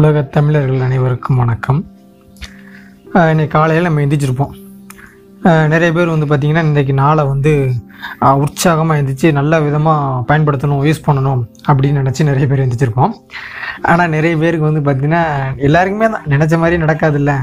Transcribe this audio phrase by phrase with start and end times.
[0.00, 1.78] உலக தமிழர்கள் அனைவருக்கும் வணக்கம்.
[3.30, 4.52] இன்னைக்கு காலையில் நம்ம எந்திரிச்சிருப்போம்.
[5.72, 7.52] நிறைய பேர் வந்து பார்த்திங்கன்னா இன்றைக்கி நாளை வந்து
[8.44, 13.14] உற்சாகமாக எழுந்திரிச்சு நல்ல விதமாக பயன்படுத்தணும் யூஸ் பண்ணணும் அப்படின்னு நினச்சி நிறைய பேர் எழுந்திரிச்சிருப்போம்
[13.92, 15.22] ஆனால் நிறைய பேருக்கு வந்து பார்த்திங்கன்னா
[15.68, 16.26] எல்லாருக்குமே தான்.
[16.34, 17.34] நினச்ச மாதிரி நடக்காதுல்ல.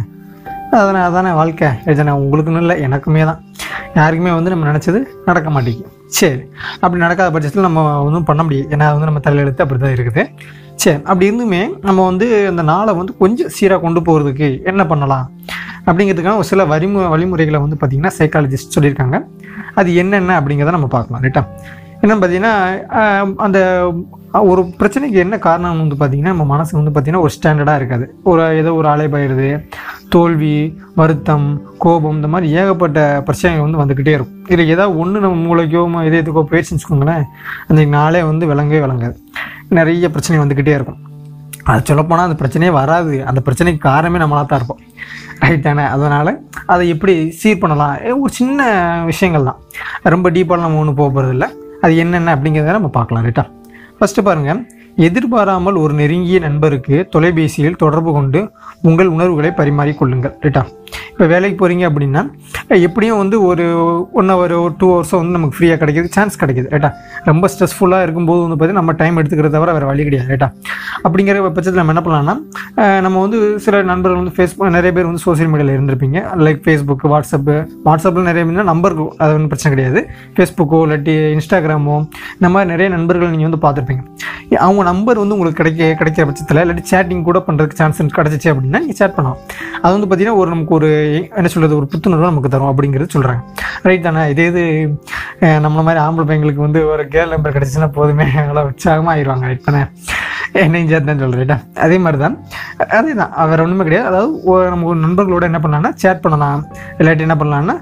[0.81, 1.71] அதனால் அதானே வாழ்க்கை.
[1.87, 3.41] எழுதினா உங்களுக்குன்னு இல்லை எனக்குமே தான்.
[3.99, 5.01] யாருக்குமே வந்து நம்ம நினச்சது
[5.31, 5.91] நடக்க மாட்டேங்குது.
[6.19, 6.41] சரி
[6.83, 8.69] அப்படி நடக்காத பட்சத்தில் நம்ம ஒன்றும் பண்ண முடியாது.
[8.77, 10.23] ஏன்னா வந்து நம்ம தலையெழுத்து அப்படி தான் இருக்குது.
[10.81, 15.25] சரி அப்படி இருந்துமே நம்ம வந்து அந்த நாளை வந்து கொஞ்சம் சீராக கொண்டு போகிறதுக்கு என்ன பண்ணலாம்?
[15.85, 19.17] அப்படிங்கிறதுக்கான ஒரு சில வரிமு வழிமுறைகளை வந்து பார்த்திங்கன்னா சைக்காலஜிஸ்ட் சொல்லியிருக்காங்க.
[19.73, 21.43] அது என்னென்ன அப்படிங்கிறத நம்ம பார்க்கலாம் ரைட்டா?
[22.01, 22.55] என்னன்னு பார்த்தீங்கன்னா
[23.45, 23.59] அந்த
[24.49, 28.05] ஒரு பிரச்சனைக்கு என்ன காரணம் வந்து பார்த்திங்கன்னா நம்ம மனசு வந்து பார்த்திங்கன்னா ஒரு ஸ்டாண்டர்டாக இருக்காது.
[28.29, 29.47] ஒரு ஏதோ ஒரு அலைபாயிடுது
[30.15, 30.55] தோல்வி
[30.99, 31.47] வருத்தம்
[31.83, 34.37] கோபம் இந்த மாதிரி ஏகப்பட்ட பிரச்சனைகள் வந்து வந்துக்கிட்டே இருக்கும்.
[34.51, 37.25] இதில் ஏதாவது ஒன்று நம்ம மூளைக்கோ இதயத்துக்கோ போயிடுச்சுன்னு வச்சுக்கோங்களேன்
[37.69, 39.17] அந்த நாளே வந்து விளங்கவே விளங்காது.
[39.79, 40.99] நிறைய பிரச்சனை வந்துக்கிட்டே இருக்கும்.
[41.71, 43.15] அது சொல்லப்போனால் அந்த பிரச்சனையே வராது.
[43.29, 44.83] அந்த பிரச்சனைக்கு காரணமே நம்மளாக தான் இருப்போம்.
[45.43, 45.85] ரைட் தானே?
[45.95, 46.31] அதனால்
[46.73, 47.95] அதை எப்படி சீர் பண்ணலாம்?
[48.23, 48.61] ஒரு சின்ன
[49.09, 49.59] விஷயங்கள் தான்
[50.15, 51.47] ரொம்ப டீப்பாக நம்ம ஒன்றும் போக போகிறதில்ல
[51.81, 53.45] அது என்னென்ன அப்படிங்கிறத நம்ம பார்க்கலாம் ரைட்டா?
[53.99, 54.61] ஃபஸ்ட்டு பாருங்கள்
[54.95, 58.39] எதிர்பாராமல் ஒரு நெருங்கிய நண்பருக்கு தொலைபேசியில் தொடர்பு கொண்டு
[58.81, 60.63] உங்கள் உணர்வுகளை பரிமாறிக்கொள்ளுங்கள் ரைட்டா?
[61.17, 62.21] இப்போ வேலைக்கு போகிறீங்க அப்படின்னா
[62.87, 63.63] எப்படியும் வந்து ஒரு
[64.19, 66.89] ஒன் ஹவர் ஒரு டூ ஹவர்ஸோ வந்து நமக்கு ஃப்ரீயாக கிடைக்கிது சான்ஸ் கிடைக்கிது ரைட்டா
[67.29, 70.49] ரொம்ப ஸ்ட்ரெஸ்ஃபுல்லாக இருக்கும்போது வந்து பார்த்தீங்கன்னா நம்ம டைம் எடுத்துக்கிறத தவிர வேறு வழி கிடையாது ரைட்டா
[71.05, 72.35] அப்படிங்கிற பட்சத்தில் நம்ம என்ன பண்ணலாம்னா
[73.05, 76.21] நம்ம வந்து சில நண்பர்கள் வந்து ஃபேஸ்புக் நிறைய பேர் வந்து சோஷியல் மீடியாவில் இருந்திருப்பீங்க.
[76.45, 77.55] லைக் ஃபேஸ்புக் வாட்ஸ்அப்பு
[77.87, 80.01] வாட்ஸ்அப்பில் நிறைய பேர் நம்பர் அது ஒன்றும் பிரச்சனை கிடையாது.
[80.37, 81.97] ஃபேஸ்புக்கோ இல்லாட்டி இன்ஸ்டாகிராமோ
[82.37, 84.03] இந்த மாதிரி நிறைய நண்பர்கள் நீங்கள் வந்து பார்த்துருப்பீங்க.
[84.67, 89.01] அவங்க நம்பர் வந்து உங்களுக்கு கிடைக்க கிடைக்கிற பட்சத்தில் இல்லாட்டி சேட்டிங் கூட பண்ணுறதுக்கு சான்ஸ் கிடச்சிச்சு அப்படின்னா நீங்கள்
[89.01, 89.41] சேட் பண்ணலாம்.
[89.83, 90.91] அது வந்து பார்த்தீங்கன்னா ஒரு நமக்கு ஒரு
[91.37, 93.41] என்ன சொல்கிறது ஒரு புத்துணர்வு நமக்கு தரும் அப்படிங்கிறது சொல்கிறாங்க
[93.89, 94.23] ரைட் தானே?
[94.33, 94.63] இதே இது
[95.65, 99.81] நம்மள மாதிரி ஆம்பளை பையங்களுக்கு வந்து ஒரு கேர்ள் நம்பர் கிடச்சின்னா போதுமே நல்லா உற்சாகமாக ஆயிடுவாங்க ரைட் தானே?
[100.63, 102.35] என்னையும் சேர்த்து தான் சொல்கிறேன் ரைட்டா அதே மாதிரி தான்
[102.99, 104.07] அதே தான் வேறு ஒன்றுமே கிடையாது.
[104.11, 106.61] அதாவது நம்ம நண்பர்களோட என்ன பண்ணலாம்னா சேட் பண்ணலாம்.
[106.99, 107.75] இல்லாட்டி என்ன பண்ணலாம்னா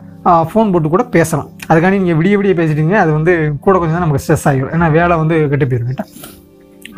[0.52, 1.50] ஃபோன் போட்டு கூட பேசலாம்.
[1.72, 3.34] அதுக்காண்டி நீங்கள் விடிய விடிய பேசிட்டீங்க அது வந்து
[3.66, 4.74] கூட கொஞ்சம் தான் நமக்கு ஸ்ட்ரெஸ் ஆகிடும்.
[4.76, 6.06] ஏன்னா வேலை வந்து கெட்டு போயிடும் ரைட்டா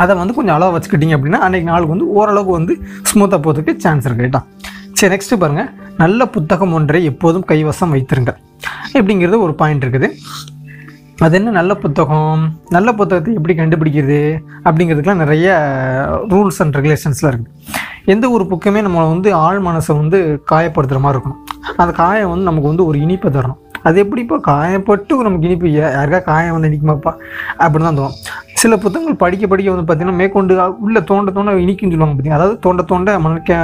[0.04, 2.74] அதை வந்து கொஞ்சம் அளவு வச்சுக்கிட்டீங்க அப்படின்னா அன்றைக்கி நாளுக்கு வந்து ஓரளவுக்கு வந்து
[3.12, 4.42] ஸ்மூத்தாக போகிறதுக்கு சான்ஸ் இருக்குது ரைட்டா
[4.98, 8.38] சரி நெக்ஸ்ட்டு பாருங்கள் நல்ல புத்தகம் ஒன்றை எப்போதும் கைவசம் வைத்திருங்கள்.
[8.94, 10.08] இப்படிங்கிறது ஒரு பாயிண்ட் இருக்குது.
[11.18, 12.60] அது என்ன நல்ல புத்தகம்?
[12.70, 14.38] நல்ல புத்தகத்தை எப்படி கண்டுபிடிக்கிறது?
[14.64, 15.50] அப்படிங்கிறதுக்குலாம் நிறைய
[16.30, 17.54] ரூல்ஸ் அண்ட் ரெகுலேஷன்ஸ்லாம் இருக்குது
[18.06, 21.42] எந்த ஒரு புக்குமே நம்ம வந்து ஆழ் மனசை வந்து காயப்படுத்துகிற மாதிரி இருக்கணும்.
[21.78, 23.62] அந்த காயம் வந்து நமக்கு வந்து ஒரு இனிப்பை தரணும்.
[23.84, 24.36] அது எப்படிப்பா?
[24.36, 27.14] காயப்பட்டு நமக்கு இனிப்பு யாருக்கா காயம் வந்து இனிக்குமாப்பா?
[27.60, 28.18] அப்படின்னு தான் தோணும்.
[28.62, 30.54] சில புத்தகங்கள் படிக்க படிக்க வந்து பார்த்திங்கன்னா மேற்கொண்டு
[30.86, 33.56] உள்ள தோண்ட தோண்ட இனிக்குன்னு சொல்லுவாங்க பார்த்தீங்க அதாவது தோண்ட தோண்ட மணற்கே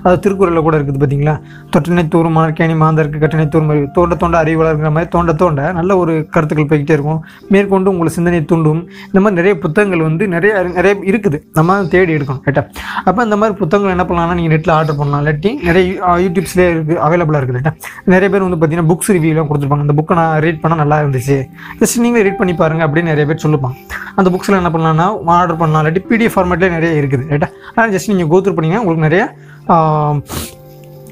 [0.00, 1.34] அதாவது திருக்குறளில் கூட இருக்குது பார்த்தீங்களா?
[1.74, 6.12] தொட்டினை தூரும் மணற்கேணி மாந்தருக்கு கட்டினை தூரும் மாதிரி தோண்ட தோண்ட அறிவாளர்ங்கிற மாதிரி தோண்ட தோண்ட நல்ல ஒரு
[6.34, 7.18] கருத்துக்கள் போய்கிட்டே இருக்கும்.
[7.54, 8.82] மேற்கொண்டு உங்களை சிந்தனை தூண்டும்.
[9.08, 11.40] இந்த மாதிரி நிறைய புத்தகங்கள் வந்து நிறைய நிறைய இருக்குது.
[11.58, 12.64] நம்ம தேடி எடுக்கணும் கேட்டா
[13.06, 15.22] அப்போ இந்த மாதிரி புத்தகங்கள் என்ன பண்ணலாம்னா நீங்கள் நெட்டில் ஆர்டர் பண்ணலாம்.
[15.24, 17.74] இல்லாட்டி நிறைய யூடியூப்ஸ்லேயே இருக்குது அவைலபிளாக இருக்குது கேட்டா
[18.14, 19.88] நிறைய பேர் வந்து பார்த்தீங்கன்னா புக்ஸ் ரிவ்யூலாம் கொடுத்துருப்பாங்க.
[19.88, 21.38] அந்த புக்கை நான் ரீட் பண்ணால் நல்லா இருந்துச்சு.
[21.82, 23.76] ஜஸ்ட் நீங்களே ரீட் பண்ணி பாருங்கள் அப்படின்னு நிறைய பேர் சொல்லுப்பாங்க.
[24.20, 25.08] அந்த புக்ஸில் என்ன பண்ணலாம்னா
[25.38, 25.82] ஆர்டர் பண்ணலாம்.
[25.82, 27.26] இல்லாட்டி பிடிஎஃப் ஃபார்மேட்லேயே நிறைய இருக்குது.
[27.32, 29.24] ரைட்டா ஆனால் ஜஸ்ட் நீங்கள் கோத்ரூ பண்ணிங்கன்னா உங்களுக்கு நிறைய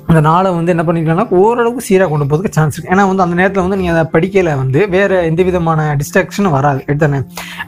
[0.08, 3.62] அந்த நாளை வந்து என்ன பண்ணிக்கலாம்னா ஓரளவுக்கு சீராக கொண்டு போகிறதுக்கு சான்ஸ் இருக்குது ஏன்னா வந்து அந்த நேரத்தில்
[3.64, 6.80] வந்து நீங்கள் அதை படிக்கையில் வந்து வேறு எந்த விதமான டிஸ்ட்ராக்ஷனும் வராது.
[6.88, 7.18] எடுத்தானே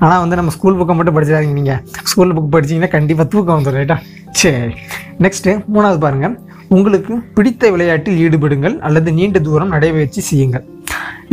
[0.05, 1.81] ஆனால் வந்து நம்ம ஸ்கூல் புக்கை மட்டும் படிச்சிடாதீங்க நீங்கள்
[2.11, 3.97] ஸ்கூல் புக் படிச்சீங்கன்னா கண்டிப்பாக தூக்கம் வந்துடும் ரைட்டா
[4.43, 4.75] சரி
[5.27, 6.37] நெக்ஸ்ட்டு மூணாவது பாருங்கள்
[6.77, 10.65] உங்களுக்கு பிடித்த விளையாட்டில் ஈடுபடுங்கள் அல்லது நீண்ட தூரம் நடைபயிற்சி செய்யுங்கள்.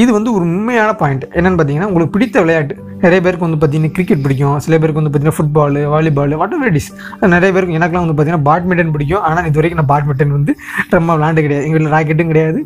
[0.01, 2.75] இது வந்து ஒரு உண்மையான பாயிண்ட் என்னென்னு பார்த்தீங்கன்னா உங்களுக்கு பிடித்த விளையாட்டு.
[3.03, 4.57] நிறைய பேருக்கு வந்து பார்த்தீங்கன்னா கிரிக்கெட் பிடிக்கும்.
[4.65, 6.89] சில பேருக்கு வந்து பார்த்தீங்கன்னா football volleyball whatever is
[7.33, 9.23] நிறைய பேருக்கு எனக்குலாம் வந்து பார்த்தீங்கன்னா பேட்மிண்டன் பிடிக்கும்.
[9.29, 10.53] ஆனால் இது வரைக்கும் நான் பேட்மிண்டன் வந்து
[10.97, 11.65] ரொம்ப விளாண்டு கிடையாது.
[11.67, 12.59] எங்கள் வீட்டில் ராக்கெட்டும் கிடையாது.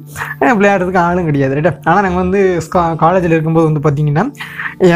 [0.59, 2.41] விளையாடுறதுக்கு ஆளும் கிடையாது ரைட்டா ஆனால் நாங்கள் வந்து
[3.03, 4.25] காலேஜில் இருக்கும்போது வந்து பார்த்தீங்கன்னா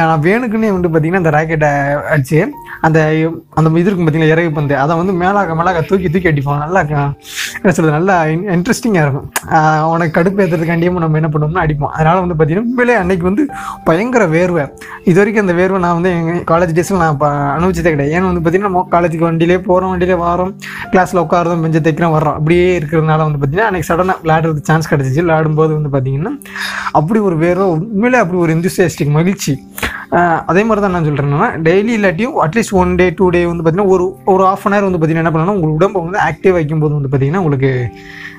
[0.10, 1.72] நான் வேணுக்குன்னே வந்து பார்த்தீங்கன்னா அந்த ராக்கெட்டை
[2.14, 2.40] அடிச்சு
[2.88, 3.00] அந்த
[3.58, 6.82] அந்த இது இருக்கும் பார்த்தீங்கன்னா இறகு பந்து அதை வந்து மேலாக மேலாக தூக்கி தூக்கி அடிப்போம் நல்லா
[7.62, 7.96] என்ன சொல்றது?
[7.98, 8.16] நல்லா
[8.58, 9.28] இன்ட்ரெஸ்டிங்காக இருக்கும்.
[9.42, 11.92] உனக்கு அவனை கடுப்பு ஏற்றுறதுக்காண்டியும் நம்ம என்ன பண்ணுவோம்னா அடிப்போம்.
[11.98, 13.46] அதனால வந்து பார்த்தீங்கன்னா உண்மையிலே அன்னைக்கு வந்து
[13.84, 14.70] பயங்கர வேர்வை.
[15.04, 18.20] இது வரைக்கும் அந்த வேர்வை நான் வந்து எங்கள் காலேஜ் டேஸில் நான் ப- அனுபவிச்சதே கிடையாது.
[18.20, 20.56] ஏன்னா வந்து பார்த்தீங்கன்னா நம்ம காலேஜுக்கு வண்டியிலே போகிறோம் வண்டியிலே வரோம்
[20.92, 22.34] கிளாஸில் உட்காரோம் பெஞ்சை தைக்கிறோம் வர்றோம்.
[22.34, 25.22] அப்படியே இருக்கிறதுனால வந்து பார்த்தீங்கன்னா அன்னைக்கு சடனாக விளையாடுறதுக்கு சான்ஸ் கிடச்சிச்சு.
[25.22, 26.42] விளையாடும்போது வந்து பார்த்தீங்கன்னா
[26.92, 29.60] அப்படி ஒரு வேர்வை உண்மையிலே அப்படி ஒரு இன்ட்ரெஸ்டிக் மகிழ்ச்சி.
[30.46, 34.18] அதே மாதிரி தான் நான் சொல்கிறேன்னா டெய்லி இல்லாட்டியும் at least one day two day வந்து பார்த்தீங்கன்னா ஒரு
[34.26, 37.38] ஒரு ஆஃப் அன் ஹவர் வந்து பார்த்தீங்கன்னா என்ன பண்ணணும் உங்கள் உடம்பை வந்து ஆக்டிவ் வைக்கும்போது வந்து பார்த்தீங்கன்னா
[37.38, 37.92] உங்களுக்கு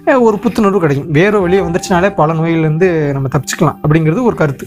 [0.06, 1.10] ஒரு புத்துணர்வு கிடைக்கும்.
[1.10, 4.66] வேறு வழியை வந்துருச்சுனாலே பல நோய்கள்லேருந்து நம்ம தப்பிச்சுக்கலாம் அப்படிங்கிறது ஒரு கருத்து.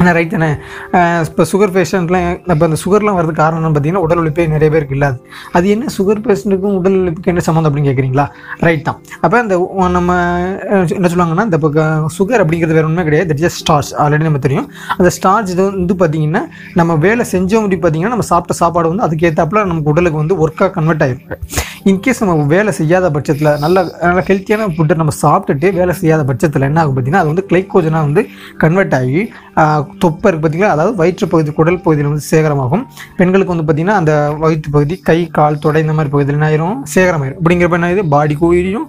[0.00, 0.48] ஆனால் ரைட் தானே?
[1.28, 5.16] இப்போ சுகர் பேஷண்ட்லாம் இப்போ அந்த சுகர்லாம் வரதுக்கு காரணம் பார்த்தீங்கன்னா உடல் உழைப்பே நிறைய பேருக்கு இல்லாது.
[5.58, 8.26] அது என்ன சுகர் பேஷண்ட்டுக்கும் உடல் உழைப்புக்கு என்ன சம்மந்தம் அப்படின்னு கேட்குறீங்களா
[8.66, 8.98] ரைட் தான்.
[9.24, 9.56] அப்போ அந்த
[9.98, 10.12] நம்ம
[10.98, 11.70] என்ன சொல்லுவாங்கன்னா இந்த இப்போ
[12.18, 13.28] சுகர் அப்படிங்கிறது வேறு ஒன்றுமே கிடையாது.
[13.32, 14.68] தட் ஜஸ்ட் ஸ்டார்ச் ஆல்ரெடி நம்ம தெரியும்.
[14.98, 16.42] அந்த ஸ்டார்ச் இது வந்து பார்த்தீங்கன்னா
[16.80, 21.04] நம்ம வேலை செஞ்சோம் அப்படி பார்த்தீங்கன்னா நம்ம சாப்பிட்ட சாப்பாடு வந்து அதுக்கேற்றாப்புல நமக்கு உடலுக்கு வந்து ஒர்க்காக கன்வெர்ட்
[21.06, 21.36] ஆகிருக்கு
[21.90, 23.76] இன்கேஸ் நம்ம வேலை செய்யாத பட்சத்தில் நல்ல
[24.06, 28.22] நல்ல ஹெல்த்தியான ஃபுட்டை நம்ம சாப்பிட்டுட்டு வேலை செய்யாத பட்சத்தில் என்ன ஆகும் பார்த்தீங்கன்னா அது வந்து கிளைக்கோஜனாக வந்து
[28.62, 29.20] கன்வெர்ட் ஆகி
[30.02, 32.82] தொப்பை இருக்குது பார்த்தீங்களா அதாவது வயிற்று பகுதி குடல் பகுதியில் வந்து சேகரமாகும்.
[33.18, 34.12] பெண்களுக்கு வந்து பார்த்தீங்கன்னா அந்த
[34.44, 36.76] வயிற்று பகுதி கை கால் தொடை இந்த மாதிரி பகுதியில் என்ன ஆயிரும்?
[36.94, 37.38] சேகரமாயிரும்.
[37.40, 38.86] அப்படிங்கிறப்ப என்ன ஆகுது பாடி கோயிலும்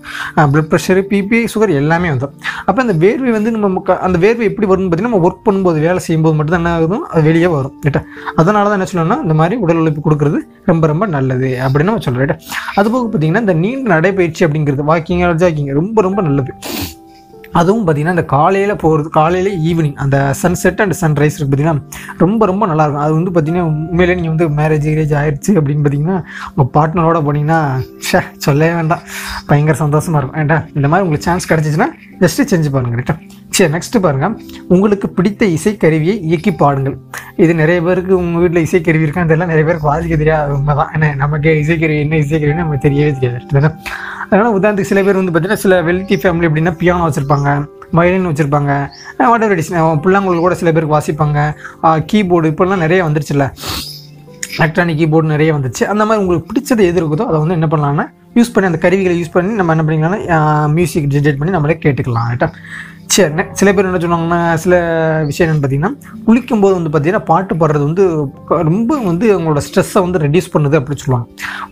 [0.53, 2.35] ப்ளட் ப்ரெஷரு பிபி சுகர் எல்லாமே வந்துடும்
[2.67, 6.37] அப்போ அந்த வேர்வை வந்து நம்ம அந்த வேர்வை எப்படி வரும்னு பார்த்தீங்கன்னா நம்ம ஒர்க் பண்ணும்போது வேலை செய்யும்போது
[6.39, 7.75] மட்டும் தான் என்ன ஆகுதும் அது வெளியே வரும்.
[7.87, 8.03] ரைட்டா
[8.41, 12.23] அதனால தான் என்ன சொல்லணும்னா இந்த மாதிரி உடல் உழைப்பு கொடுக்கறது ரொம்ப ரொம்ப நல்லது அப்படின்னு நம்ம சொல்கிறோம்
[12.25, 12.37] ரைட்டா
[12.79, 16.53] அதுபோக பார்த்தீங்கன்னா இந்த நீண்ட நடைப்பயிற்சி அப்படிங்கிறது வாக்கிங் ஜாக்கிங் ரொம்ப ரொம்ப நல்லது.
[17.59, 22.67] அதுவும் பார்த்தீங்கன்னா இந்த காலையில் போகிறது காலையில் ஈவினிங் அந்த சன்செட் அண்ட் சன்ரைஸ் இருக்கு பார்த்தீங்கன்னா ரொம்ப ரொம்ப
[22.71, 26.17] நல்லாயிருக்கும் அது வந்து பார்த்தீங்கன்னா உண்மையிலே நீங்கள் வந்து மேரேஜ் கிரேஜ் ஆயிடுச்சு அப்படின்னு பார்த்தீங்கன்னா
[26.53, 27.59] உங்கள் பார்ட்னரோட போனீங்கன்னா
[28.09, 29.03] ஷே சொல்லவே வேண்டாம்.
[29.49, 30.39] பயங்கர சந்தோஷமாக இருக்கும்.
[30.41, 31.89] ஏண்டா இந்த மாதிரி உங்களுக்கு சான்ஸ் கிடச்சிச்சின்னா
[32.23, 34.35] ஜஸ்ட்டு செஞ்சு பாருங்கள் கரெக்டாக சரி நெக்ஸ்ட்டு பாருங்கள்
[34.73, 36.95] உங்களுக்கு பிடித்த இசைக்கருவியை இயக்கி பாடுங்கள்.
[37.43, 39.25] இது நிறைய பேருக்கு உங்கள் வீட்டில் இசைக்கருவி இருக்கா?
[39.27, 43.71] இதெல்லாம் நிறைய பேருக்கு வாசிக்க தெரியாது உண்மைதான் ஏன்னா நமக்கு இசைக்கருவி என்ன இசைக்கருவின்னு நமக்கு தெரியவே தெரியாது?
[44.29, 47.49] அதனால் உதாரணத்துக்கு சில பேர் வந்து பார்த்தீங்கன்னா சில வெல்தி ஃபேமிலி அப்படின்னா பியானோ வச்சுருப்பாங்க
[47.93, 48.71] வயலின் வச்சுருப்பாங்க
[49.29, 49.71] வாட்டர் வெடிஸ்
[50.03, 51.39] பிள்ளைங்களுக்கு கூட சில பேருக்கு வாசிப்பாங்க
[52.11, 53.45] கீபோர்டு இப்போல்லாம் நிறைய வந்துருச்சுல்ல.
[54.57, 58.05] எலக்ட்ரானிக் கீபோர்டு நிறைய வந்துச்சு அந்த மாதிரி உங்களுக்கு பிடிச்சது எது இருக்குதோ அதை வந்து என்ன பண்ணலாம்னா
[58.35, 62.49] யூஸ் பண்ணி அந்த கருவிகளை யூஸ் பண்ணி நம்ம என்ன பண்ணிக்கலாம்னா மியூசிக் ஜென்ரேட் பண்ணி நம்மளே கேட்டுக்கலாம் ரைட்டா
[63.13, 64.73] சரிண்ணே சில பேர் என்ன சொன்னாங்கன்னா சில
[65.29, 65.91] விஷயம் என்னென்னு பார்த்தீங்கன்னா
[66.25, 68.03] குளிக்கும்போது வந்து பார்த்தீங்கன்னா பாட்டு பாடுறது வந்து
[68.67, 71.25] ரொம்ப வந்து அவங்களோட ஸ்ட்ரெஸ்ஸை வந்து ரெடியூஸ் பண்ணுது அப்படின்னு சொல்லுவாங்க.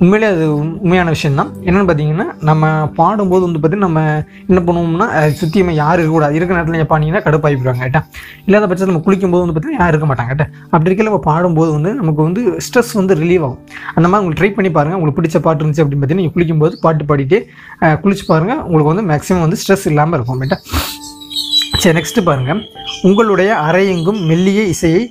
[0.03, 2.63] உண்மையிலே அது உண்மையான விஷயம் தான் என்னென்னு பார்த்தீங்கன்னா நம்ம
[2.99, 4.01] பாடும்போது வந்து பார்த்தீங்கன்னா நம்ம
[4.49, 5.07] என்ன பண்ணுவோம்னா
[5.41, 8.01] சுற்றியுமே யாரும் இருக்கக்கூடாது இருக்கிற நேரத்தில் நீங்கள் பாடிங்கன்னா கடுப்பாகி போயிடுவாங்க கேட்டா
[8.47, 11.93] இல்லாத பட்சத்தில் நம்ம குளிக்கும்போது வந்து பார்த்தீங்கன்னா யாரும் இருக்க மாட்டாங்க கேட்டா அப்படி இருக்கையில நம்ம பாடும்போது வந்து
[12.01, 13.61] நமக்கு வந்து ஸ்ட்ரெஸ் வந்து ரிலீவ் ஆகும்.
[13.97, 17.09] அந்த மாதிரி உங்களுக்கு ட்ரை பண்ணி பாருங்கள் உங்களுக்கு பிடிச்ச பாட்டு இருந்துச்சு அப்படின்னு பார்த்தீங்கன்னா நீங்கள் குளிக்கும்போது பாட்டு
[17.11, 17.39] பாடிட்டு
[18.05, 20.59] குளிச்சு பாருங்கள் உங்களுக்கு வந்து மேக்ஸிமம் வந்து ஸ்ட்ரெஸ் இல்லாமல் இருக்கும் கேட்டா
[21.87, 22.61] சரி நெக்ஸ்ட்டு பாருங்கள்
[23.07, 25.03] உங்களுடைய அறையெங்கும் மெல்லிய இசையை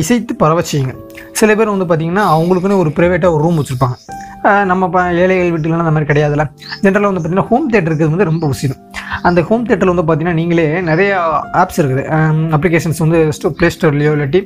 [0.00, 0.92] இசைத்து பரவ செய்யுங்க.
[1.38, 3.96] சில பேர் வந்து பார்த்திங்கன்னா அவங்களுக்குன்னு ஒரு ப்ரைவேட்டாக ஒரு ரூம் வச்சுருப்பாங்க.
[4.70, 6.44] நம்ம இப்போ ஏழைகள் வீட்டுலலாம் அந்த மாதிரி கிடையாதுல்ல.
[6.82, 8.76] ஜென்ரலாக வந்து பார்த்திங்கன்னா ஹோம் தேட்டருக்கு வந்து ரொம்ப அவசியம்.
[9.28, 11.10] அந்த ஹோம் தேட்டரில் வந்து பார்த்தீங்கன்னா நீங்களே நிறைய
[11.62, 12.02] ஆப்ஸ் இருக்குது.
[12.56, 14.40] அப்ளிகேஷன்ஸ் வந்து ஸ்டோ ப்ளே ஸ்டோர்லேயோ இல்லாட்டி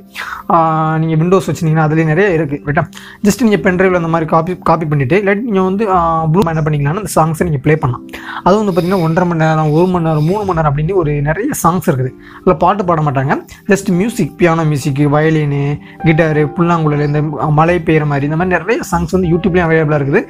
[1.03, 2.85] நீங்கள் விண்டோஸ் வச்சுருந்தீங்கன்னா அதுலேயே நிறைய இருக்குது ரைட்டா
[3.27, 5.87] ஜஸ்ட் நீங்கள் பென்ட்ரைவில் அந்த மாதிரி காப்பி காப்பி பண்ணிவிட்டு இல்லாட்டி நீங்கள் வந்து
[6.33, 8.05] ப்ளூ என்ன பண்ணிக்கலாம்னா அந்த சாங்ஸை நீங்கள் ப்ளே பண்ணலாம்.
[8.47, 11.51] அதுவும் வந்து பார்த்திங்கன்னா ஒன்றரை மணி நேரம் ஒரு மணி நேரம் மூணு மணி நேரம் அப்படின்னு ஒரு நிறைய
[11.65, 12.13] சாங்ஸ் இருக்குது.
[12.41, 13.37] அதில் பாட்டு பாட மாட்டாங்க.
[13.73, 15.63] Just music piano music violin
[16.07, 17.23] guitar புல்லாங்குழல் இந்த
[17.61, 20.23] மழை பெய்கிற மாதிரி இந்த மாதிரி நிறைய சாங்ஸ் வந்து யூடியூப்லேயும் அவைலபிளாக இருக்குது.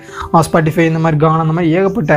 [0.48, 2.14] ஸ்பாட்டிஃபை இந்த மாதிரி கானம் அந்த மாதிரி ஏகப்பட்ட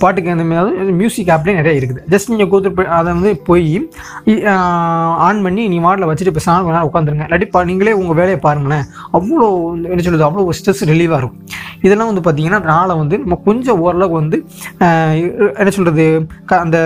[0.00, 2.00] பாட்டுக்கு அந்த மாதிரி மியூசிக் ஆப்லேயே நிறைய இருக்குது.
[2.12, 3.66] ஜஸ்ட் நீங்கள் கொடுத்து அதை வந்து போய்
[5.28, 8.84] ஆன் பண்ணி நீ வாட்டில் வச்சுட்டு இப்போ சாங் நேரம் உட்காந்துருங்க இல்லாட்டி பா நீங்களே உங்கள் வேலையை பாருங்களேன்.
[9.18, 9.48] அவ்வளோ
[9.92, 11.42] என்ன சொல்லுது அவ்வளோ ஸ்ட்ரெஸ் ரிலீவாக இருக்கும்.
[11.86, 14.38] இதெல்லாம் வந்து பார்த்தீங்கன்னா நாளை வந்து நம்ம கொஞ்சம் ஓரளவுக்கு வந்து
[15.60, 16.06] என்ன சொல்கிறது
[16.64, 16.78] அந்த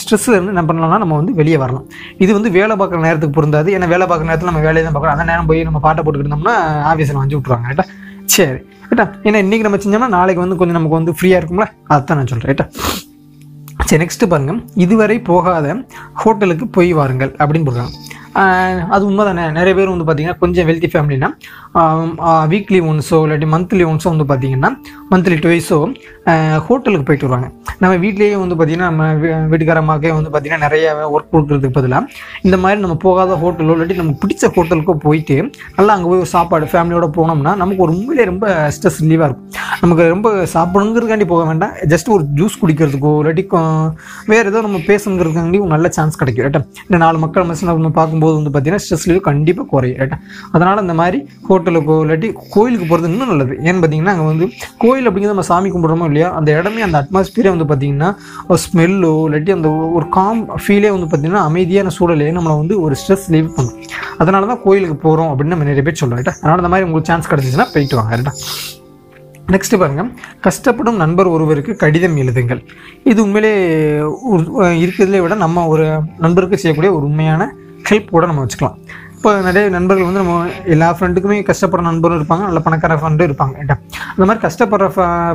[0.00, 1.86] ஸ்ட்ரெஸ்ஸில் இருந்து என்ன பண்ணலாம்னா நம்ம வந்து வெளியே வரலாம்.
[2.24, 3.70] இது வந்து வேலை பார்க்குற நேரத்துக்கு பொருந்தாது.
[3.78, 6.56] ஏன்னா வேலை பார்க்குற நேரத்தில் நம்ம வேலையை தான் பார்க்குறோம் அந்த நேரம் போய் நம்ம பாட்டை போட்டுக்கிட்டோம்னா
[6.92, 7.86] ஆஃபீஸில் வந்து விட்ருவாங்க ரைட்டா
[8.36, 8.60] சரி.
[8.82, 11.66] ரைட்டா ஏன்னா இன்றைக்கி நம்ம செஞ்சோம்னா நாளைக்கு வந்து கொஞ்சம் நமக்கு வந்து ஃப்ரீயாக இருக்கும்ல?
[11.88, 12.66] அதுதான் நான் சொல்கிறேன் ரைட்டா
[13.86, 15.66] சரி நெக்ஸ்ட்டு பாருங்கள் இதுவரை போகாத
[16.20, 17.94] ஹோட்டலுக்கு போய் வாருங்கள் அப்படின்னு சொல்கிறாங்க
[18.34, 21.28] அது உண்மை தானே நிறைய பேர் வந்து பார்த்திங்கன்னா கொஞ்சம் வெல்த்தி ஃபேமிலினா
[22.52, 24.70] வீக்லி ஒன்ஸோ இல்லாட்டி மந்த்லி ஒன்ஸோ வந்து பார்த்தீங்கன்னா
[25.10, 25.78] மந்த்லி டுவைஸோ
[26.66, 27.48] ஹோட்டலுக்கு போயிட்டு வருவாங்க.
[27.78, 32.08] நம்ம வீட்லேயே வந்து பார்த்திங்கன்னா நம்ம வீ- வீட்டுக்காரமாக்கே வந்து பார்த்தீங்கன்னா நிறைய ஒர்க் கொடுக்குறதுக்கு பதிலாக
[32.42, 35.36] இந்த மாதிரி நம்ம போகாத ஹோட்டலோ இல்லாட்டி நமக்கு பிடிச்ச ஹோட்டலுக்கோ போயிட்டு
[35.76, 39.50] நல்லா அங்கே போய் சாப்பாடு ஃபேமிலியோட போனோம்னா நமக்கு ஒரு உண்மையிலே ரொம்ப ஸ்ட்ரெஸ் ரிலீவாக இருக்கும்.
[39.80, 41.74] நமக்கு ரொம்ப சாப்பிடணுங்கிறதுக்காண்டி போக வேண்டாம்.
[41.92, 43.44] ஜஸ்ட் ஒரு ஜூஸ் குடிக்கிறதுக்கோ இல்லாட்டி
[44.26, 46.46] வேறு ஏதோ நம்ம பேசுங்கிறதுக்காண்டி ஒரு நல்ல சான்ஸ் கிடைக்கும்.
[46.46, 47.90] ரைட்டா இந்த நாலு மக்கள் மனசு நம்ம
[48.22, 50.18] போது வந்து பார்த்தீங்கன்னா ஸ்ட்ரெஸ் லீவ் கண்டிப்பாக குறையும் ரைட்டா
[50.52, 53.52] அதனால் இந்த மாதிரி ஹோட்டலுக்கோ இல்லாட்டி கோயிலுக்கு போகிறது இன்னும் நல்லது.
[53.62, 54.46] ஏன்னு பார்த்தீங்கன்னா அங்கே வந்து
[54.78, 58.16] கோயில் அப்படிங்கிறது நம்ம சாமி கும்பிட்றோமோ இல்லையா அந்த இடமே அந்த அட்மாஸ்பியரே வந்து பார்த்தீங்கன்னா
[58.48, 63.28] ஒரு ஸ்மெல்லோ இல்லாட்டி அந்த ஒரு காம் ஃபீலே வந்து பார்த்தீங்கன்னா அமைதியான சூழலே நம்மளை வந்து ஒரு ஸ்ட்ரெஸ்
[63.28, 63.82] லீவ் பண்ணும்.
[64.18, 67.30] அதனால தான் கோயிலுக்கு போகிறோம் அப்படின்னு நம்ம நிறைய பேர் சொல்கிறோம் ரைட்டா அதனால் அந்த மாதிரி உங்களுக்கு சான்ஸ்
[67.30, 68.32] கிடச்சிச்சின்னா போயிட்டு வாங்க ரைட்டா
[69.48, 70.10] நெக்ஸ்ட் பாருங்கள்
[70.42, 72.66] கஷ்டப்படும் நண்பர் ஒருவருக்கு கடிதம் எழுதுங்கள்.
[73.04, 73.54] இது உண்மையிலே
[74.30, 77.54] ஒரு- விட நம்ம ஒரு நண்பருக்கு செய்யக்கூடிய ஒரு உண்மையான
[77.90, 78.78] ஹெல்ப் கூட நம்ம வச்சுக்கலாம்.
[79.16, 80.36] இப்போ நிறைய நண்பர்கள் வந்து நம்ம
[80.74, 83.74] எல்லா ஃப்ரெண்டுக்குமே கஷ்டப்படுற நண்பரும் இருப்பாங்க நல்ல பணக்கார ஃப்ரெண்டும் இருப்பாங்க ஏன்டா
[84.12, 84.86] அந்த மாதிரி கஷ்டப்படுற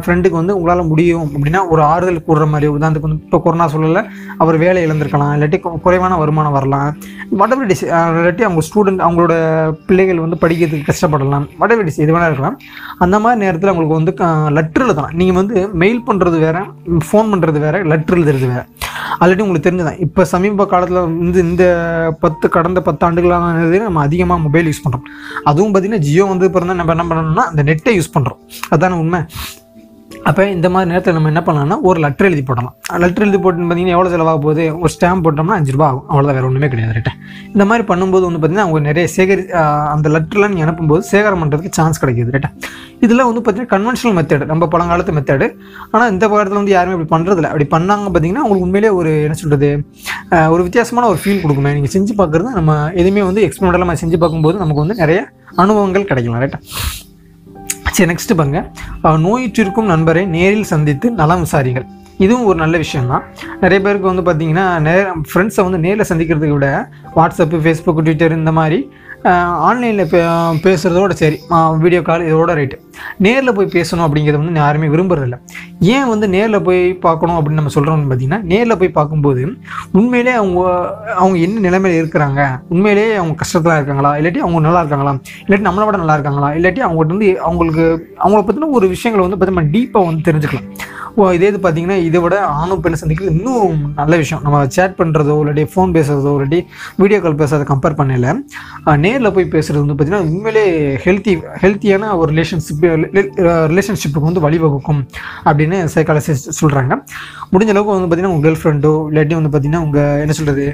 [0.04, 4.01] ஃப்ரெண்டுக்கு வந்து உங்களால் முடியும் அப்படின்னா ஒரு ஆறுதல் கூடுற மாதிரி உதாரணத்துக்கு வந்து இப்போ கொரோனா சூழலில்
[4.44, 6.89] அவர் வேலை இழந்திருக்கலாம் இல்லாட்டி குறைவான வருமானம் வரலாம்.
[7.42, 9.34] Whatever it இல்லாட்டி அவங்க ஸ்டூடெண்ட் அவங்களோட
[9.88, 11.48] பிள்ளைகள் வந்து படிக்கிறதுக்கு கஷ்டப்படலாம்.
[11.62, 12.58] Whatever it இது வேணால் இருக்கலாம்.
[13.06, 14.16] அந்த மாதிரி நேரத்தில் அவங்களுக்கு வந்து
[14.58, 15.16] லெட்ரு எழுதலாம்.
[15.22, 16.66] நீங்கள் வந்து மெயில் பண்ணுறது வேற
[17.10, 18.68] ஃபோன் பண்ணுறது வேறு லெட்ரு எழுதுறது வேறு.
[19.19, 19.99] ஆல்ரெடி உங்களுக்கு தெரிஞ்சதான்.
[19.99, 21.63] இப்போ சமீப காலத்தில் வந்து இந்த
[22.19, 23.05] பத்து கடந்த பத்து
[23.85, 25.07] நம்ம அதிகமாக மொபைல் யூஸ் பண்ணுறோம்
[25.43, 29.21] அதுவும் பார்த்திங்கன்னா ஜியோ வந்து பிறந்தா நம்ம என்ன பண்ணணும்னா அந்த நெட்டை யூஸ் பண்ணுறோம் அதுதானே உண்மை?
[30.29, 32.74] அப்போ இந்த மாதிரி நேரத்தில் நம்ம என்ன பண்ணலாம்னா ஒரு லெட்டர் எழுதி போடலாம்.
[33.03, 34.63] லெட்டர் எழுதி போட்டு பார்த்தீங்கன்னா எவ்வளோ செலவாக போகுது?
[34.84, 36.05] ஒரு ஸ்டாம்ப் போட்டோம்னா அஞ்சு ரூபா ஆகும்.
[36.12, 37.13] அவ்வளோதான் வேறு ஒன்றுமே கிடையாது ரைட்டா
[37.53, 39.43] இந்த மாதிரி பண்ணும்போது வந்து பார்த்தீங்கன்னா அவங்க நிறைய சேகரி
[39.93, 42.51] அந்த லெட்டர்லாம் நீங்கள் அனுப்பும்போது சேகரம் பண்ணுறதுக்கு சான்ஸ் கிடைக்கிது ரைட்டா
[43.05, 45.48] இதெல்லாம் வந்து பார்த்தீங்கன்னா கன்வென்ஷனல் மெத்தட் நம்ம பழங்காலத்து மெத்தடு
[45.93, 49.72] ஆனால் இந்த காலத்தில் வந்து யாருமே இப்படி பண்ணுறதில்ல அப்படி பண்ணாங்க பார்த்தீங்கன்னா உங்களுக்கு உண்மையிலே ஒரு என்ன சொல்கிறது
[50.53, 51.74] ஒரு வித்தியாசமான ஒரு ஃபீல் கொடுக்குமே.
[51.79, 55.19] நீங்கள் செஞ்சு பார்க்குறது நம்ம எதுவுமே வந்து எக்ஸ்பெரிமெண்டலாக செஞ்சு பார்க்கும்போது நமக்கு வந்து நிறைய
[55.63, 56.62] அனுபவங்கள் கிடைக்கலாம் ரைட்டா
[57.96, 58.60] சரி நெக்ஸ்ட் பாருங்க.
[59.25, 61.86] நோயிற்றிருக்கும் நண்பரை நேரில் சந்தித்து நலம் விசாரிங்கள்
[62.17, 63.24] இதுவும் ஒரு நல்ல விஷயம் தான்
[63.60, 66.70] நிறைய பேருக்கு வந்து பார்த்தீங்கன்னா நேர ஃப்ரெண்ட்ஸை வந்து நேரில் சந்திக்கிறதுக்கு விட
[67.15, 68.79] வாட்ஸ்அப்பு ஃபேஸ்புக் ட்விட்டர் இந்த மாதிரி
[69.67, 70.20] ஆன்லைனில் பே
[70.63, 71.38] பேசுகிறதோட சரி.
[71.77, 72.77] வீடியோ கால் இதோட ரைட்டு
[73.25, 75.38] நேரில் போய் பேசணும் அப்படிங்கிறத வந்து யாருமே விரும்புறதில்ல.
[75.96, 79.44] ஏன் வந்து நேரில் போய் பார்க்கணும் அப்படின்னு நம்ம சொல்கிறோம்னு பார்த்தீங்கன்னா நேரில் போய் பார்க்கும்போது
[80.00, 80.60] உண்மையிலே அவங்க
[81.22, 82.42] அவங்க என்ன நிலைமையில் இருக்கிறாங்க?
[82.74, 84.12] உண்மையிலேயே அவங்க கஷ்டத்தில் இருக்காங்களா?
[84.20, 85.13] இல்லாட்டி அவங்க நல்லா இருக்காங்களா?
[85.46, 86.51] இல்லாட்டி நம்மளை விட நல்லா இருக்காங்களா?
[86.60, 87.86] இல்லாட்டி அவங்ககிட்ட வந்து அவங்களுக்கு
[88.24, 90.70] அவங்கள பற்றின ஒரு விஷயங்களை வந்து பார்த்தீங்கன்னா டீப்பாக வந்து தெரிஞ்சுக்கலாம்.
[91.20, 94.42] ஓ இதே இது பார்த்தீங்கன்னா இதை விட ஆணும் பெண்ணை சந்திக்கிறது இன்னும் நல்ல விஷயம்.
[94.46, 96.60] நம்ம சேட் பண்ணுறதோ இல்லாட்டி ஃபோன் பேசுகிறதோ இல்லாட்டி
[97.01, 98.36] வீடியோ கால் பேசுறதை கம்பேர் பண்ணல.
[99.06, 100.66] நேரில் போய் பேசுகிறது வந்து பார்த்தீங்கன்னா உண்மையிலே
[101.06, 102.87] ஹெல்த்தி ஹெல்த்தியான ஒரு ரிலேஷன்ஷிப்
[103.72, 105.01] ரிலேஷன்ஷிப்புக்கு uh, uh, வந்து வழிவகுக்கும்
[105.48, 106.94] அப்படின்னு சைக்காலஜிஸ்ட் சொல்கிறாங்க
[107.53, 110.67] முடிஞ்ச அளவுக்கு வந்து பார்த்தீங்கன்னா உங்கள் கேர்ள் ஃப்ரெண்டோ இல்லாட்டி வந்து பார்த்தீங்கன்னா உங்கள் என்ன சொல்கிறது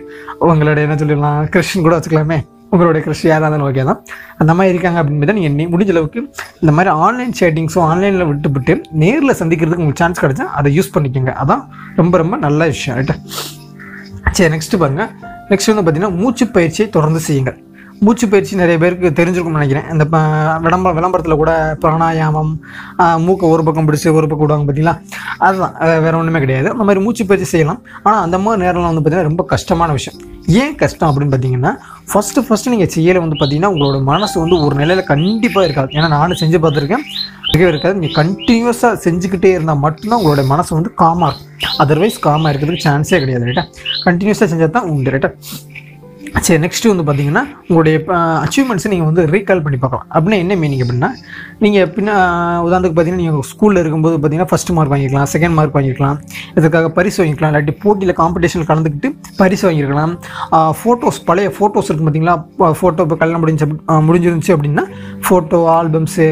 [0.49, 2.39] உங்களோட என்ன சொல்லிடலாம் கிறிஸ்டின் கூட வச்சுக்கலாமே.
[2.73, 3.99] உங்களுடைய கிறிஸ் யாராக இருந்தாலும் ஓகே தான்.
[4.41, 6.19] அந்த மாதிரி இருக்காங்க அப்படின்னு நீங்கள் முடிஞ்ச அளவுக்கு
[6.61, 11.33] இந்த மாதிரி ஆன்லைன் சேட்டிங்ஸும் ஆன்லைனில் விட்டுவிட்டு நேரில் சந்திக்கிறதுக்கு உங்களுக்கு சான்ஸ் கிடச்சா அதை யூஸ் பண்ணிக்கோங்க.
[11.43, 11.63] அதான்
[11.99, 13.17] ரொம்ப ரொம்ப நல்ல விஷயம் ரைட்டா
[14.37, 15.11] சரி நெக்ஸ்ட்டு பாருங்கள்
[15.51, 17.57] நெக்ஸ்ட் வந்து பார்த்தீங்கன்னா மூச்சு பயிற்சியை தொடர்ந்து செய்யுங்கள்.
[18.03, 19.91] மூச்சு பயிற்சி நிறைய பேருக்கு தெரிஞ்சிருக்கும்னு நினைக்கிறேன்.
[19.91, 22.57] இந்த ப- விளம்பர விளம்பரத்தில் கூட பிராணாயாமம்
[23.17, 25.01] மூக்கை ஒரு பக்கம் பிடிச்சி ஒரு பக்கம் விடுவாங்க பார்த்தீங்களா
[25.37, 25.75] அதுதான்.
[25.79, 26.69] வேறு ஒன்றுமே கிடையாது.
[26.69, 27.81] அந்த மாதிரி மூச்சு பயிற்சி செய்யலாம்.
[28.03, 30.21] ஆனால் அந்த மாதிரி நேரம்லாம் வந்து பார்த்தீங்கன்னா ரொம்ப கஷ்டமான விஷயம்.
[30.47, 31.77] ஏன் கஷ்டம் அப்படின்னு பார்த்தீங்கன்னா
[32.13, 35.87] ஃபஸ்ட்டு ஃபஸ்ட்டு நீங்கள் செய்யலை வந்து பார்த்தீங்கன்னா உங்களோட மனசு வந்து ஒரு நிலையில் கண்டிப்பாக இருக்காது.
[35.87, 37.03] ஏன்னா நானும் செஞ்சு பார்த்துருக்கேன்.
[37.53, 37.95] இருக்கவே இருக்காது.
[37.95, 41.87] நீங்கள் கண்டினியூஸாக செஞ்சுக்கிட்டே இருந்தால் மட்டும்தான் உங்களோட மனசு வந்து காமாக இருக்கும்.
[41.87, 43.63] அதர்வைஸ் காமாக இருக்கிறதுக்கு சான்ஸே கிடையாது ரைட்டா
[44.05, 45.33] கண்டினியூஸாக செஞ்சால் தான் உண்டு ரைட்டா
[46.41, 47.95] சரி நெக்ஸ்ட் வந்து பார்த்தீங்கன்னா உங்களுடைய
[48.43, 50.07] அச்சீவ்மெண்ட்ஸை நீங்கள் வந்து ரீகால் பண்ணி பார்க்கலாம்.
[50.13, 51.09] அப்படின்னா என்ன மீனிங் அப்படின்னா
[51.59, 52.09] நீங்கள் பின்ன
[52.65, 56.17] உதாரணத்துக்கு பார்த்தீங்கன்னா நீங்கள் ஸ்கூலில் இருக்கும்போது பார்த்தீங்கன்னா ஃபஸ்ட் மார்க் வாங்கிக்கலாம் செகண்ட் மார்க் வாங்கிக்கலாம்
[56.55, 60.15] இதுக்காக பரிசு வாங்கிக்கலாம் இல்லாட்டி போட்டியில் காம்படிஷனில் கலந்துக்கிட்டு பரிசு வாங்கியிருக்கலாம்
[60.81, 62.35] ஃபோட்டோஸ் பழைய ஃபோட்டோஸ் இருக்கும் பார்த்தீங்களா
[62.81, 63.67] ஃபோட்டோ இப்போ கல்யாணம் முடிஞ்ச
[64.09, 64.85] முடிஞ்சிருந்துச்சு அப்படின்னா
[65.27, 66.27] ஃபோட்டோ ஆல்பம்ஸு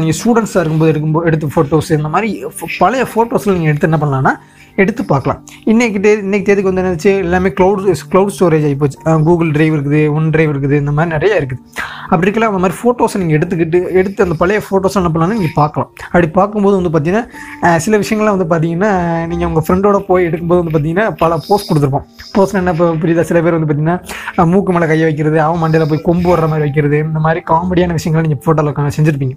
[0.00, 2.30] நீங்கள் ஸ்டூடெண்ட்ஸாக இருக்கும்போது எடுக்கும்போது எடுத்த ஃபோட்டோஸ் இந்த மாதிரி
[2.78, 4.34] பழைய ஃபோட்டோஸில் நீங்கள் எடுத்து என்ன பண்ணலாம்னா
[4.82, 5.40] எடுத்து பார்க்கலாம்.
[5.72, 7.82] இன்னைக்கு டே இன்னைக்கு தேதிக்கு வந்து என்னச்சு எல்லாமே க்ளவுட்
[8.12, 11.60] க்ளவுட் ஸ்டோரேஜ் ஆகிப்போச்சு கூகுள் டிரைவ் இருக்குது ஒன் டிரைவ் இருக்குது இந்த மாதிரி நிறைய இருக்குது.
[12.12, 15.90] அப்படி இருக்கலாம் அந்த மாதிரி ஃபோட்டோஸை நீங்கள் எடுத்துக்கிட்டு எடுத்து அந்த பழைய ஃபோட்டோஸ் என்ன பண்ணலாம்னு நீங்கள் பார்க்கலாம்.
[16.12, 18.92] அப்படி பார்க்கும்போது வந்து பார்த்தீங்கன்னா சில விஷயங்கள்லாம் வந்து பார்த்தீங்கன்னா
[19.32, 22.06] நீங்கள் உங்கள் ஃப்ரெண்டோட போய் எடுக்கும்போது வந்து பார்த்தீங்கன்னா பல போஸ்ட் கொடுத்துருப்போம்.
[22.36, 23.24] போஸ்ட் என்ன இப்போ புரியுதா?
[23.30, 26.98] சில பேர் வந்து பார்த்தீங்கன்னா மூக்கு மேலே கையை வைக்கிறது அவன் மண்டையில் போய் கொம்பு வர்ற மாதிரி வைக்கிறது
[27.08, 29.36] இந்த மாதிரி காமெடியான விஷயங்கள் நீங்கள் ஃபோட்டோவில் செஞ்சுருப்பீங்க.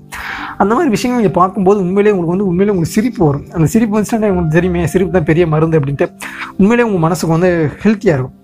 [0.63, 3.45] அந்த மாதிரி விஷயங்கள் நீங்கள் பார்க்கும்போது உண்மையிலேயே உங்களுக்கு வந்து உண்மையிலே உங்களுக்கு சிரிப்பு வரும்.
[3.57, 6.07] அந்த சிரிப்பு வந்துச்சுன்னா உங்களுக்கு தெரியுமே சிரிப்பு தான் பெரிய மருந்து அப்படின்ட்டு
[6.59, 7.51] உண்மையிலேயே உங்கள் மனசுக்கு வந்து
[7.83, 8.37] ஹெல்த்தியாக இருக்கும்.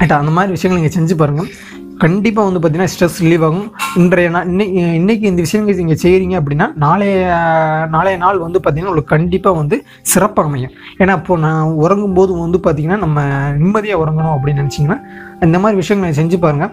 [0.00, 1.50] ரைட்டா அந்த மாதிரி விஷயங்கள் நீங்கள் செஞ்சு பாருங்கள்
[2.02, 3.66] கண்டிப்பாக வந்து பார்த்தீங்கன்னா ஸ்ட்ரெஸ் ரிலீவ் ஆகும்.
[4.00, 7.18] இன்றைய நாள் இன்னைக்கு இன்னைக்கு இந்த விஷயங்கள் நீங்கள் செய்கிறீங்க அப்படின்னா நாளைய
[7.94, 9.76] நாளைய நாள் வந்து பார்த்தீங்கன்னா உங்களுக்கு கண்டிப்பாக வந்து
[10.12, 10.72] சிறப்பாக அமையும்.
[11.02, 13.26] ஏன்னா இப்போ நான் உறங்கும் போது வந்து பார்த்தீங்கன்னா நம்ம
[13.60, 14.98] நிம்மதியாக உறங்கணும் அப்படின்னு நினச்சிங்கன்னா
[15.48, 16.72] இந்த மாதிரி விஷயங்களை செஞ்சு பாருங்கள்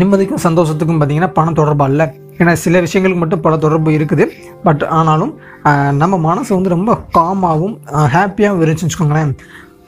[0.00, 2.08] நிம்மதிக்கும் சந்தோஷத்துக்கும் பார்த்தீங்கன்னா பணம் தொடர்பு இல்லை.
[2.40, 4.24] ஏன்னா சில விஷயங்களுக்கு மட்டும் பல தொடர்பு இருக்குது.
[4.66, 5.34] பட் ஆனாலும்
[6.02, 7.76] நம்ம மனசு வந்து ரொம்ப காமாகவும்
[8.16, 9.32] ஹாப்பியாகவும் இருந்துச்சுன்னு வச்சுக்கோங்களேன்.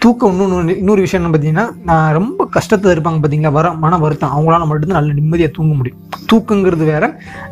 [0.03, 3.51] தூக்கம் இன்னொன்று இன்னொரு விஷயம் என்ன பார்த்தீங்கன்னா ரொம்ப கஷ்டத்தில் இருப்பாங்க பார்த்தீங்களா?
[3.57, 4.35] வர மன வருத்தம்.
[4.35, 6.03] அவங்களால மட்டும்தான் நல்ல நிம்மதியாக தூங்க முடியும்.
[6.31, 7.05] தூக்கங்கிறது வேற.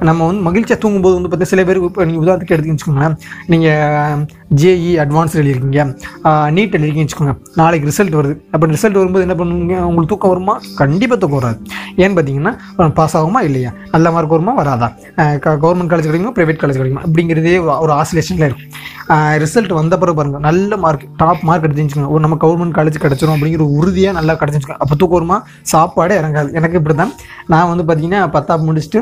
[0.08, 3.16] நம்ம வந்து மகிழ்ச்சியாக தூங்கும்போது வந்து பார்த்தீங்கன்னா சில பேருக்கு இப்போ நீங்கள் உதாரணத்துக்கு எடுத்துக்கின்னு வச்சுக்கோங்களேன்.
[3.52, 4.22] நீங்கள்
[4.54, 5.98] ஜேஇ அட்வான்ஸ் எழுதியிருக்கீங்க.
[6.24, 7.36] நீட் எழுதிருக்கீங்கன்னு வச்சுக்கோங்க.
[7.54, 8.40] நாளைக்கு ரிசல்ட் வருது.
[8.50, 9.78] அப்போ ரிசல்ட் வரும்போது என்ன பண்ணுவீங்க?
[9.78, 10.60] உங்களுக்கு தூக்கம் வருமா?
[10.76, 11.62] கண்டிப்பாக தூக்கம் வராது.
[11.96, 13.72] ஏன்னு பார்த்தீங்கன்னா பாஸ் ஆகுமா இல்லையா?
[13.90, 14.52] நல்ல மார்க் வருமா?
[14.52, 14.92] வராதா?
[15.16, 16.30] கவர்மெண்ட் காலேஜ் கிடைக்குமா?
[16.30, 17.00] ப்ரைவேட் காலேஜ் கிடைக்குமா?
[17.00, 18.70] அப்படிங்கிறதே ஒரு- ஆசிலேஷனில் இருக்கும்.
[19.08, 23.58] ரிசல்ட் வந்த பிறகு பாருங்கள் நல்ல மார்க் டாப் மார்க் எடுத்துச்சுக்கோங்க ஒரு நம்ம கவர்மெண்ட் காலேஜ் கிடச்சிரும் அப்படிங்கிற
[23.58, 25.46] உறுதியாக நல்லா கிடச்சிச்சுக்கோங்க அப்போ தூக்கம் வருமா?
[25.62, 26.52] சாப்பாடு இறங்காது.
[26.52, 27.12] எனக்கு இப்படி தான்
[27.46, 29.00] நான் வந்து பார்த்தீங்கன்னா பத்தாப் முடிச்சுட்டு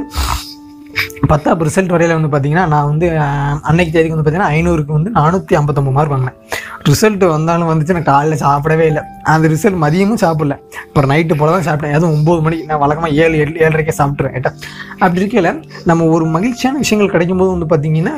[1.31, 3.07] பத்தாப் ரிசல்ட் வரையில் வந்து பார்த்தீங்கன்னா நான் வந்து
[3.69, 6.39] அன்னைக்கு தேதிக்கு வந்து பார்த்தீங்கன்னா ஐநூறுக்கு வந்து நானூற்றி ஐம்பத்தொம்பது மார்க் வாங்கினேன்.
[6.89, 9.03] ரிசல்ட் வந்தாலும் வந்துச்சு நான் காலையில் சாப்பிடவே இல்லை.
[9.33, 10.55] அந்த ரிசல்ட் மதியமும் சாப்பிடல.
[10.89, 11.95] அப்புறம் நைட்டு போல தான் சாப்பிட்டேன்.
[11.99, 14.51] அதுவும் ஒம்பது மணிக்கு நான் வழக்கமாக ஏழு ஏழு ஏழரைக்கே சாப்பிட்ருவேன் ஏட்டா
[15.03, 15.51] அப்படி இருக்கையில்
[15.91, 18.15] நம்ம ஒரு மகிழ்ச்சியான விஷயங்கள் கிடைக்கும்போது வந்து பார்த்தீங்கன்னா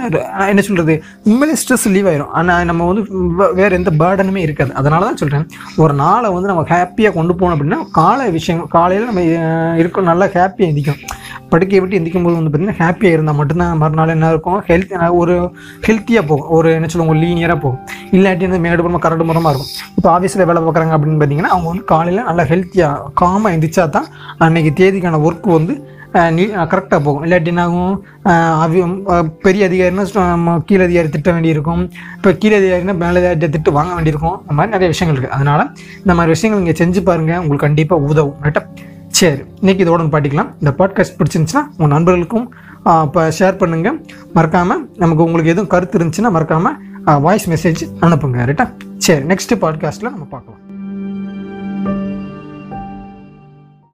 [0.53, 0.97] என்ன சொல்கிறது
[1.29, 2.33] உண்மையிலே ஸ்ட்ரெஸ் லீவ் ஆயிரும்.
[2.41, 3.05] ஆனால் நம்ம வந்து
[3.61, 4.75] வேறு எந்த பேர்டனுமே இருக்காது.
[4.81, 5.47] அதனால தான் சொல்கிறேன்
[5.85, 9.25] ஒரு நாளை வந்து நம்ம ஹாப்பியாக கொண்டு போனோம் அப்படின்னா காலை விஷயங்கள் காலையில் நம்ம
[9.83, 11.05] இருக்கும் நல்லா ஹாப்பியாக எந்திக்கணும்
[11.53, 14.61] படுக்கையை விட்டு எந்திக்கும் போது வந்து பார்த்தீங்கன்னா ஹாப்பியாக இருந்தால் மட்டும்தான் மறுநாள் என்ன இருக்கும்?
[14.69, 15.35] ஹெல்த் ஒரு
[15.87, 16.49] ஹெல்த்தியாக போகும்.
[16.59, 17.83] ஒரு என்ன சொல்லுவாங்க லீனியராக போகும்.
[18.17, 19.73] இல்லாட்டி வந்து மேடுபுறமாக கரடு முறமாக இருக்கும்.
[19.97, 24.09] இப்போ ஆஃபீஸில் வேலை பார்க்குறாங்க அப்படின்னு பார்த்தீங்கன்னா அவங்க வந்து காலையில் நல்லா ஹெல்த்தியாக காமாக எந்திரிச்சா தான்
[24.47, 25.77] அன்னைக்கு தேதிக்கான ஒர்க் வந்து
[26.37, 27.25] நீ கரெக்டாக போகும்.
[27.27, 27.95] இல்லாட்டி என்ன ஆகும்?
[29.47, 31.83] பெரிய அதிகாரினா நம்ம கீழ் அதிகாரி திட்ட வேண்டியிருக்கும்.
[32.17, 34.37] இப்போ கீழ் அதிகாரினா மேலே அதிகாரி திட்டு வாங்க வேண்டியிருக்கும்.
[34.43, 35.65] அந்த மாதிரி நிறைய விஷயங்கள் இருக்குது அதனால்
[36.05, 38.39] இந்த மாதிரி விஷயங்கள் நீங்கள் செஞ்சு பாருங்கள் உங்களுக்கு கண்டிப்பாக உதவும்.
[38.47, 38.63] ரைட்டா
[39.19, 40.49] சரி இன்னைக்கு இதோட பாட்டிக்கலாம்.
[40.61, 42.47] இந்த பாட்காஸ்ட் பிடிச்சிருந்துச்சுன்னா உங்கள் நண்பர்களுக்கும்
[43.07, 43.97] இப்போ ஷேர் பண்ணுங்கள்
[44.37, 46.77] மறக்காமல் நமக்கு உங்களுக்கு எதுவும் கருத்து இருந்துச்சுன்னா மறக்காமல்
[47.27, 48.39] வாய்ஸ் மெசேஜ் அனுப்புங்க.
[48.51, 48.67] ரைட்டா
[49.07, 50.61] சரி நெக்ஸ்ட் பாட்காஸ்ட்டில் நம்ம பார்க்கலாம்.